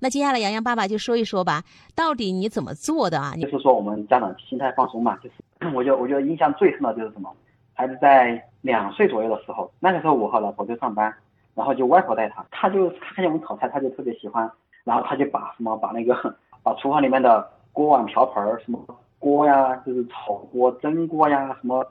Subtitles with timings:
[0.00, 1.64] 那接下来洋洋爸爸就说一说吧，
[1.96, 3.34] 到底你怎么做的啊？
[3.34, 5.36] 就是说我们家长心态放松嘛，就是
[5.74, 7.28] 我觉得我觉得印象最深的就是什么，
[7.74, 11.12] 孩子在两岁左右的时候，那个时候我和老婆就上班，
[11.54, 14.48] 然后就外婆带他，他就看见我们炒菜，他就特别喜欢，
[14.84, 16.14] 然后他就把什么把那个
[16.62, 18.78] 把厨房里面的锅碗瓢盆儿什么
[19.18, 21.84] 锅呀，就是炒锅、蒸锅呀，什么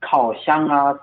[0.00, 0.98] 烤箱啊、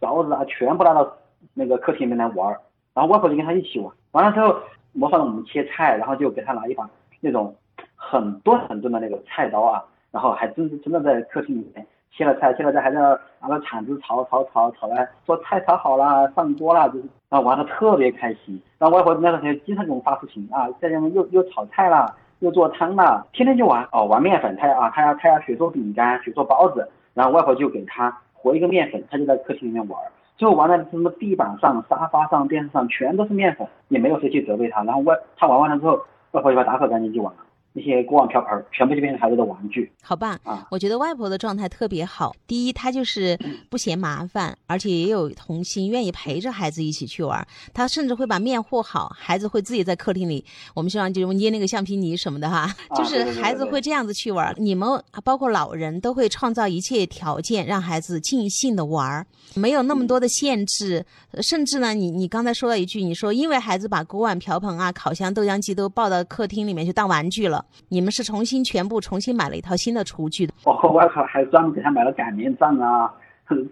[0.00, 1.06] 勺子啊，全部拿到
[1.52, 2.58] 那个客厅里面来玩儿，
[2.94, 4.56] 然后外婆就跟他一起玩，完了之后。
[4.92, 6.88] 模仿我们切菜，然后就给他拿一把
[7.20, 7.54] 那种
[7.94, 18.60] 很钝很钝的那个菜刀啊，然后还真真的在客厅里面切了菜，切了菜还在那拿着铲子炒炒炒炒来，说菜炒好了，上锅了，就是然后玩的特别开心。
[18.78, 30.00] 然后外婆那个时候经常给我们发视频啊，在家又又炒菜了，又做汤了，天天就玩哦，玩面粉，他要啊他要他要学做饼干，学做包子，然后外婆就给他和一个面粉，他就在客厅里面玩。
[30.40, 34.82] 最后玩在什么地板上、沙发上、电视上全都是面粉，也没有谁去责备他。
[34.84, 37.40] 然后外他玩完了之后，外婆就把打扫干净就完了。
[37.72, 40.66] 那些锅碗瓢盆全部就变成孩子的玩具，好棒啊！
[40.72, 42.34] 我觉得外婆的状态特别好。
[42.46, 47.46] 第一，她就是不嫌麻烦，而且也有童心，愿意陪着孩子一起去玩。
[47.72, 54.52] 她甚至会把面和好，孩子会自己在客厅里，我们希望就捏那个橡皮泥什么的哈，就是孩子会这样子去玩。
[54.58, 59.24] 你们包括老人都会创造一切条件，让孩子尽兴的玩，
[59.54, 61.06] 没有那么多的限制。
[61.40, 67.59] 甚至呢，你你刚才说了一句，你说因为孩子把锅碗瓢盆啊、烤箱、豆浆机都抱到客厅里面去当玩具了。
[67.88, 73.12] 你们是重新全部重新买了一套新的厨具的，包括外头还专门给他买了擀面杖啊，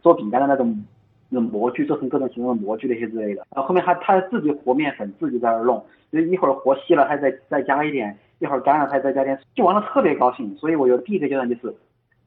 [0.03, 0.85] 做饼干的那种
[1.29, 3.47] 那种模具，做成各种形状的模具那些之类的。
[3.55, 10.57] 然后后面他他自己和面粉，自己在那儿弄，就一会儿和稀了，他再再加一点；一会儿干了，他再加点，就玩的特别高兴。
[10.57, 11.75] 所以我觉得第一个阶段就是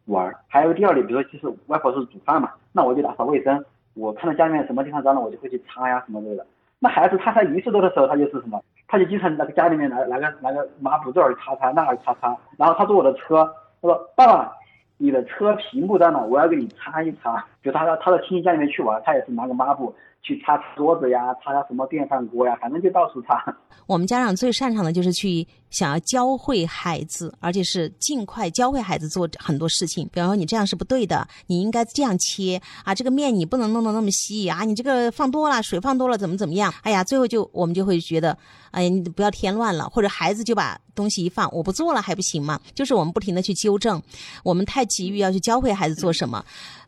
[0.05, 3.63] 玩，还有第二点，比如说就是外婆是煮饭嘛，那我就打扫卫生，
[3.95, 6.45] 我看到家里面什么地方脏了，我就会去擦呀什么之类的。
[6.79, 8.59] 那孩子他才一岁多的时候，他就是什么？
[8.91, 13.45] 他就经常那个家里面拿拿个拿个抹布这儿擦擦那儿擦擦，然后他坐我的车，
[13.81, 14.53] 他说爸爸，
[14.97, 17.41] 你的车屏幕在哪，我要给你擦一擦。
[17.63, 19.93] 就他到他到亲戚家里面去玩，他也是拿个抹布。
[20.23, 23.43] 去擦桌子呀，擦擦什么电饭锅呀，反正就到处擦。
[23.87, 30.07] 我们家长最擅长的就是去想要教会孩子，而且是尽快教会孩子做很多事情。
[30.13, 32.93] 比方说，你这样是不对的，你应该这样切啊。
[32.93, 36.71] 这个面你不能弄得那么稀啊，你这个放多了，水放多了，怎么怎么样？
[36.83, 38.37] 哎呀，最后就我们就会觉得，
[38.69, 39.89] 哎呀，你不要添乱了。
[39.89, 42.59] 或者孩子就把东西一放，我不做了还不行吗？
[42.75, 43.99] 就是我们不停的去纠正，
[44.43, 46.45] 我们太急于要去教会孩子做什么。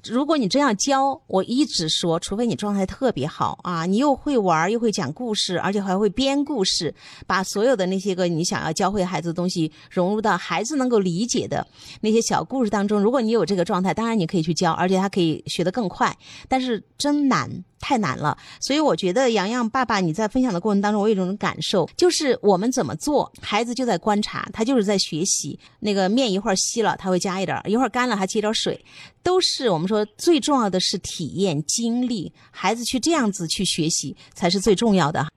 [0.09, 6.93] 如果你这样教，我一直说，除非你状态特别好啊，你又会玩又会讲故事，而且还会编故事，
[7.25, 11.65] 把所有的那些个你想要教会孩子的东西融入到孩子能够理解的
[12.01, 12.99] 那些小故事当中。
[12.99, 16.15] 如果你有这个状态，当然你可以去教，而且他可以学得更快。
[16.47, 17.63] 但是真难。
[17.83, 25.59] 太难了，所以我觉得洋洋爸爸你在分享的过程当中，我有一种感受，就是我们怎么做，孩子就在观察，他就是在学习。
[25.81, 28.79] 那个面一会儿稀了，他会加一点；一会儿干了，还接点水，
[29.21, 35.27] 都是我们说最重要的是体验经历，孩子去这样子去学习才是最重要的。